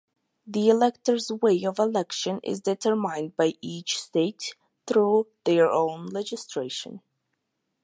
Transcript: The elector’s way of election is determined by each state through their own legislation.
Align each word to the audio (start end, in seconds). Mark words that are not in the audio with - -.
The 0.47 0.67
elector’s 0.71 1.31
way 1.31 1.63
of 1.63 1.77
election 1.77 2.39
is 2.41 2.59
determined 2.61 3.37
by 3.37 3.53
each 3.61 3.99
state 3.99 4.55
through 4.87 5.27
their 5.45 5.69
own 5.71 6.07
legislation. 6.07 7.03